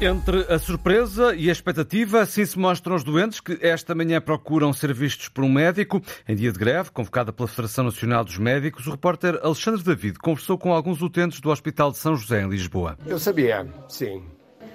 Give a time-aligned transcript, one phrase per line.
[0.00, 4.72] Entre a surpresa e a expectativa, assim se mostram os doentes que esta manhã procuram
[4.72, 6.00] ser vistos por um médico.
[6.28, 10.56] Em dia de greve, convocada pela Federação Nacional dos Médicos, o repórter Alexandre David conversou
[10.56, 12.96] com alguns utentes do Hospital de São José, em Lisboa.
[13.04, 14.22] Eu sabia, sim.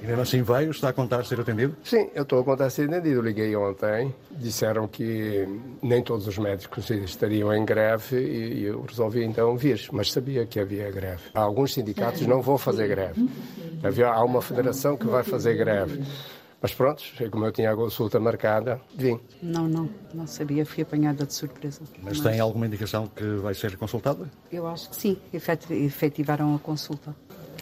[0.04, 1.78] E mesmo assim veio, está a contar ser atendido?
[1.82, 3.22] Sim, eu estou a contar ser atendido.
[3.22, 5.48] Liguei ontem, disseram que
[5.82, 10.60] nem todos os médicos estariam em greve e eu resolvi então vir, mas sabia que
[10.60, 11.22] havia greve.
[11.34, 13.26] Alguns sindicatos não vão fazer greve.
[13.84, 16.02] Havia, há uma federação que vai fazer greve.
[16.62, 19.20] Mas pronto, como eu tinha a consulta marcada, vim.
[19.42, 21.82] Não, não, não sabia, fui apanhada de surpresa.
[22.02, 22.22] Mas, Mas...
[22.22, 24.32] tem alguma indicação que vai ser consultada?
[24.50, 27.14] Eu acho que sim, efetivaram a consulta.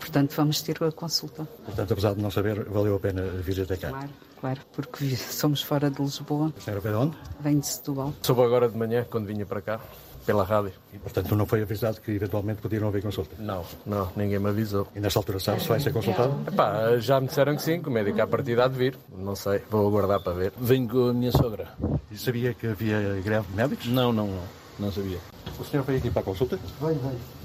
[0.01, 1.47] Portanto, vamos ter a consulta.
[1.63, 3.89] Portanto, apesar de não saber, valeu a pena vir até cá?
[3.89, 4.09] Claro,
[4.41, 6.51] claro, porque somos fora de Lisboa.
[6.57, 7.17] A senhora vem de onde?
[7.39, 8.11] Vem de Setúbal.
[8.23, 9.79] Soube agora de manhã, quando vinha para cá,
[10.25, 10.73] pela rádio.
[10.91, 13.35] E, portanto, não foi avisado que eventualmente podia não haver consulta?
[13.37, 14.87] Não, não, ninguém me avisou.
[14.95, 16.33] E nesta altura sabe se vai ser consultado?
[16.47, 18.97] Epá, já me disseram que sim, que o médico à partida há de vir.
[19.15, 20.51] Não sei, vou aguardar para ver.
[20.59, 21.67] Venho com a minha sogra.
[22.11, 23.87] E sabia que havia greve de médicos?
[23.87, 24.43] Não, não, não,
[24.79, 25.19] não sabia.
[25.59, 26.59] O senhor veio aqui para a consulta?
[26.81, 27.40] Vem, vem.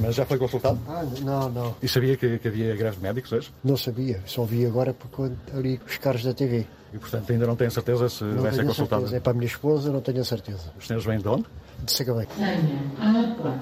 [0.00, 0.78] Mas já foi consultado?
[0.88, 1.74] Ah, não, não.
[1.82, 3.52] E sabia que, que havia greve de médicos hoje?
[3.64, 6.66] Não sabia, só vi agora porque ali os caras da TV.
[6.94, 9.02] E portanto ainda não tem certeza se não vai ser consultado?
[9.02, 9.16] Certeza.
[9.16, 10.72] É para a minha esposa, não tenho a certeza.
[10.78, 11.44] Os senhores vêm de onde?
[11.84, 12.26] De Sacabém.
[12.38, 13.58] A4,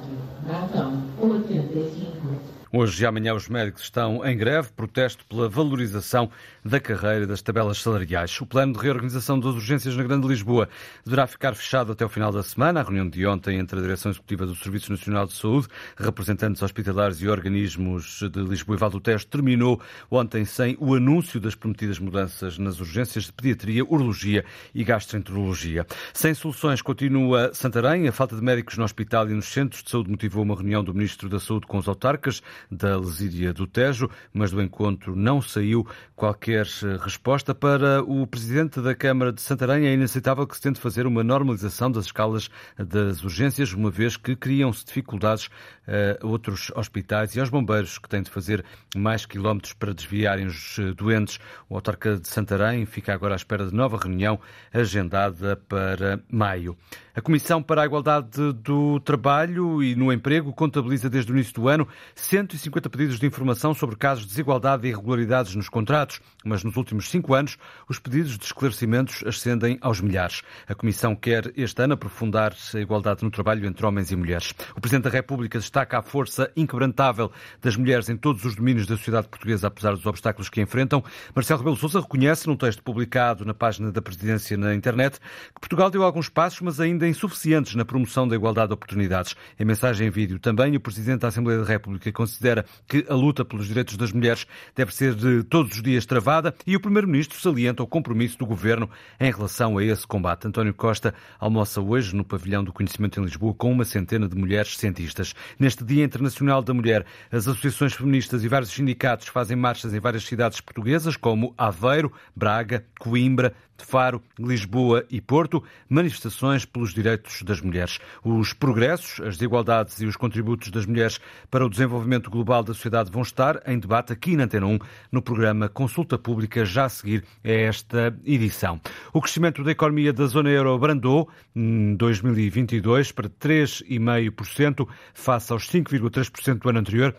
[0.47, 2.34] Galvão, 85.
[2.77, 6.29] Hoje e amanhã os médicos estão em greve, protesto pela valorização
[6.65, 8.41] da carreira e das tabelas salariais.
[8.41, 10.69] O plano de reorganização das urgências na Grande Lisboa
[11.05, 12.81] deverá ficar fechado até o final da semana.
[12.81, 17.19] A reunião de ontem entre a Direção Executiva do Serviço Nacional de Saúde, representantes hospitalares
[17.19, 19.81] e organismos de Lisboa e Val do Tejo terminou
[20.11, 25.87] ontem sem o anúncio das prometidas mudanças nas urgências de pediatria, urologia e gastroenterologia.
[26.13, 28.09] Sem soluções continua Santarém.
[28.09, 30.93] A falta de médicos no hospital e nos centros de saúde motivou uma reunião do
[30.93, 35.87] Ministro da Saúde com os autarcas da Lesíria do Tejo, mas do encontro não saiu
[36.15, 37.55] qualquer eh, resposta.
[37.55, 41.91] Para o Presidente da Câmara de Santarém, é inaceitável que se tente fazer uma normalização
[41.91, 45.49] das escalas das urgências, uma vez que criam-se dificuldades
[45.87, 48.65] a outros hospitais e aos bombeiros que têm de fazer
[48.97, 51.39] mais quilómetros para desviarem os eh, doentes.
[51.69, 54.39] O autarca de Santarém fica agora à espera de nova reunião
[54.73, 56.77] agendada para maio.
[57.17, 61.69] A Comissão para a Igualdade do Trabalho e no Emprego contabiliza desde o início do
[61.69, 61.87] ano
[62.17, 67.09] 150 pedidos de informação sobre casos de desigualdade e irregularidades nos contratos, mas nos últimos
[67.09, 67.57] cinco anos
[67.89, 70.43] os pedidos de esclarecimentos ascendem aos milhares.
[70.67, 74.53] A Comissão quer este ano aprofundar a igualdade no trabalho entre homens e mulheres.
[74.75, 77.31] O Presidente da República destaca a força inquebrantável
[77.63, 81.05] das mulheres em todos os domínios da sociedade portuguesa, apesar dos obstáculos que enfrentam.
[81.33, 85.21] Marcelo Rebelo Sousa reconhece, num texto publicado na página da Presidência na internet,
[85.55, 89.37] que Portugal deu alguns passos, mas ainda ainda insuficientes na promoção da igualdade de oportunidades.
[89.59, 93.45] Em mensagem em vídeo, também o Presidente da Assembleia da República considera que a luta
[93.45, 97.83] pelos direitos das mulheres deve ser de todos os dias travada e o Primeiro-Ministro salienta
[97.83, 98.89] o compromisso do Governo
[99.21, 100.47] em relação a esse combate.
[100.47, 104.77] António Costa almoça hoje no Pavilhão do Conhecimento em Lisboa com uma centena de mulheres
[104.79, 105.35] cientistas.
[105.59, 110.25] Neste Dia Internacional da Mulher, as associações feministas e vários sindicatos fazem marchas em várias
[110.25, 117.99] cidades portuguesas, como Aveiro, Braga, Coimbra, Faro, Lisboa e Porto, manifestações pelos direitos das mulheres.
[118.23, 123.11] Os progressos, as desigualdades e os contributos das mulheres para o desenvolvimento global da sociedade
[123.11, 124.79] vão estar em debate aqui na Antena 1,
[125.13, 128.81] no programa Consulta Pública, já a seguir a esta edição.
[129.13, 136.59] O crescimento da economia da zona euro abrandou em 2022 para 3,5% face aos 5,3%
[136.59, 137.15] do ano anterior,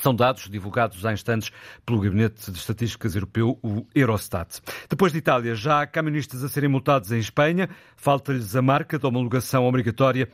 [0.00, 1.50] são dados divulgados há instantes
[1.84, 4.60] pelo Gabinete de Estatísticas Europeu, o Eurostat.
[4.88, 7.68] Depois de Itália, já há camionistas a serem multados em Espanha.
[7.96, 10.28] Falta-lhes a marca de homologação obrigatória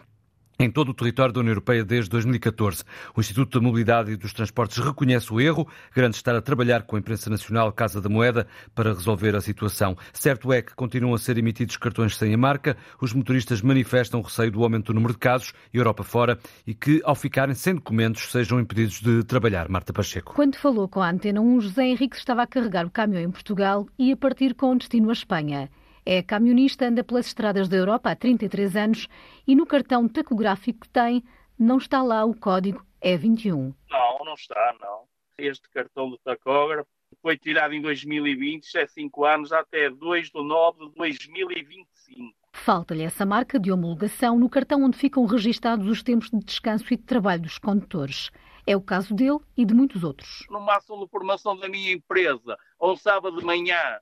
[0.58, 2.84] em todo o território da União Europeia desde 2014.
[3.14, 6.96] O Instituto da Mobilidade e dos Transportes reconhece o erro, garante estar a trabalhar com
[6.96, 9.96] a imprensa nacional Casa da Moeda para resolver a situação.
[10.12, 14.50] Certo é que continuam a ser emitidos cartões sem a marca, os motoristas manifestam receio
[14.50, 18.60] do aumento do número de casos, Europa fora, e que, ao ficarem sem documentos, sejam
[18.60, 19.68] impedidos de trabalhar.
[19.68, 20.34] Marta Pacheco.
[20.34, 23.86] Quando falou com a Antena 1, José Henrique estava a carregar o caminhão em Portugal
[23.98, 25.70] e a partir com destino à Espanha.
[26.08, 29.08] É camionista, anda pelas estradas da Europa há 33 anos
[29.44, 31.20] e no cartão tacográfico que tem
[31.58, 33.74] não está lá o código E21.
[33.90, 35.02] Não, não está, não.
[35.36, 36.88] Este cartão do tacógrafo
[37.20, 42.32] foi tirado em 2020, é 5 anos, até 2 de 9 de 2025.
[42.52, 46.96] Falta-lhe essa marca de homologação no cartão onde ficam registados os tempos de descanso e
[46.96, 48.30] de trabalho dos condutores.
[48.64, 50.46] É o caso dele e de muitos outros.
[50.48, 53.98] Numa ação de formação da minha empresa, um sábado de manhã,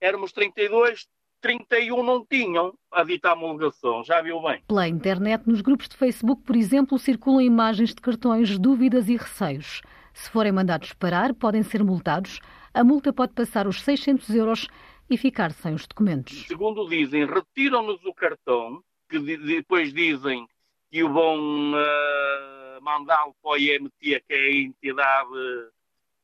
[0.00, 1.08] éramos 32,
[1.44, 4.62] 31 não tinham a dita homologação, já viu bem.
[4.66, 9.82] Pela internet, nos grupos de Facebook, por exemplo, circulam imagens de cartões, dúvidas e receios.
[10.14, 12.40] Se forem mandados parar, podem ser multados.
[12.72, 14.68] a multa pode passar os 600 euros
[15.10, 16.46] e ficar sem os documentos.
[16.46, 20.46] Segundo dizem, retiram-nos o cartão, que depois dizem
[20.90, 25.28] que o vão uh, mandá-lo para o IMT, que é a entidade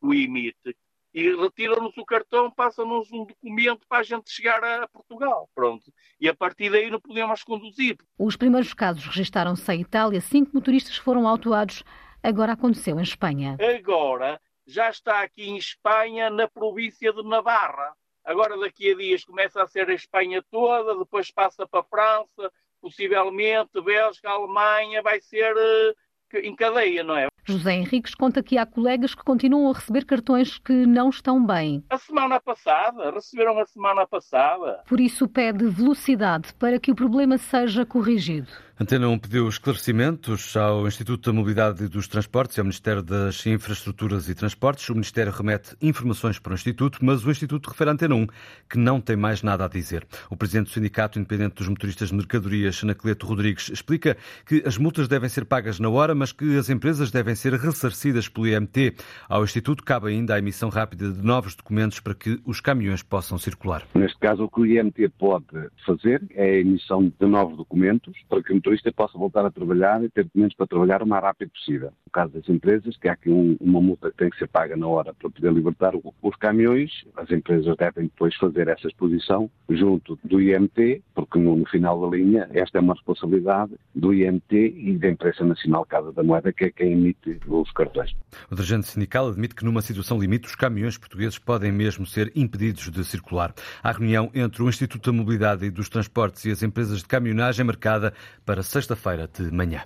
[0.01, 0.75] que o emite,
[1.13, 5.49] e retiram-nos o cartão, passam-nos um documento para a gente chegar a Portugal.
[5.55, 5.93] Pronto.
[6.21, 7.97] E a partir daí não podemos conduzir.
[8.19, 11.83] Os primeiros casos registaram-se em Itália, cinco motoristas foram autuados.
[12.23, 13.57] Agora aconteceu em Espanha.
[13.79, 17.95] Agora já está aqui em Espanha, na província de Navarra.
[18.25, 22.53] Agora daqui a dias começa a ser a Espanha toda, depois passa para a França,
[22.81, 25.97] possivelmente Bélgica, Alemanha, vai ser uh,
[26.39, 27.29] em cadeia, não é?
[27.45, 31.83] José Henriques conta que há colegas que continuam a receber cartões que não estão bem.
[31.91, 34.83] A semana passada, receberam a semana passada.
[34.87, 38.49] Por isso pede velocidade para que o problema seja corrigido.
[38.83, 43.45] Antena 1 pediu esclarecimentos ao Instituto da Mobilidade e dos Transportes e ao Ministério das
[43.45, 44.89] Infraestruturas e Transportes.
[44.89, 48.27] O Ministério remete informações para o Instituto, mas o Instituto refere à Antena 1
[48.71, 50.07] que não tem mais nada a dizer.
[50.31, 54.17] O Presidente do Sindicato Independente dos Motoristas de Mercadorias, Anacleto Rodrigues, explica
[54.47, 58.31] que as multas devem ser pagas na hora, mas que as empresas devem ser ressarcidas
[58.31, 58.95] pelo IMT.
[59.29, 63.37] Ao Instituto cabe ainda a emissão rápida de novos documentos para que os caminhões possam
[63.37, 63.87] circular.
[63.95, 68.43] Neste caso, o que o IMT pode fazer é a emissão de novos documentos para
[68.43, 71.89] que motorista possa voltar a trabalhar e ter documentos para trabalhar o mais rápido possível.
[72.07, 74.77] No caso das empresas, que há aqui um, uma multa que tem que ser paga
[74.77, 80.19] na hora para poder libertar os caminhões, as empresas devem depois fazer essa exposição junto
[80.25, 84.97] do IMT, porque no, no final da linha esta é uma responsabilidade do IMT e
[84.97, 88.15] da Imprensa Nacional Casa da Moeda, que é quem emite os cartões.
[88.51, 92.91] O dirigente sindical admite que numa situação limite os caminhões portugueses podem mesmo ser impedidos
[92.91, 93.53] de circular.
[93.83, 97.65] A reunião entre o Instituto da Mobilidade e dos Transportes e as empresas de caminhonagem
[97.65, 98.13] marcada
[98.63, 99.83] sexta-feira de manhã.